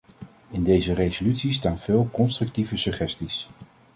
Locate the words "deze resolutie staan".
0.63-1.77